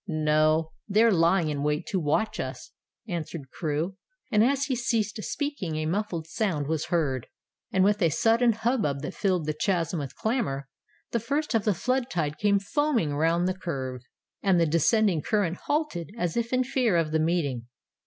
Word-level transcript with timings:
"No, 0.07 0.71
they 0.89 1.03
are 1.03 1.11
lying 1.11 1.49
in 1.49 1.61
wait 1.61 1.85
to 1.89 1.99
watch 1.99 2.39
us," 2.39 2.71
answered 3.07 3.51
Crewe; 3.51 3.97
and 4.31 4.43
as 4.43 4.63
he 4.65 4.75
ceased 4.75 5.21
speaking 5.23 5.75
a 5.75 5.85
muffled 5.85 6.25
sound 6.25 6.65
was 6.65 6.85
heard, 6.85 7.27
and 7.71 7.83
with 7.83 8.01
a 8.01 8.09
sudden 8.09 8.51
hubbub 8.53 9.01
that 9.01 9.13
filled 9.13 9.45
the 9.45 9.53
chasm 9.53 9.99
with 9.99 10.15
clamor, 10.15 10.67
the 11.11 11.19
first 11.19 11.53
of 11.53 11.65
the 11.65 11.75
flood 11.75 12.09
tide 12.09 12.39
came 12.39 12.57
foaming 12.57 13.13
round 13.15 13.47
the 13.47 13.53
curve, 13.53 14.01
and 14.41 14.59
the 14.59 14.65
descending 14.65 15.21
current 15.21 15.57
halted 15.67 16.09
as 16.17 16.35
if 16.35 16.51
in 16.51 16.63
fear 16.63 16.97
of 16.97 17.11
the 17.11 17.19
meeting. 17.19 17.67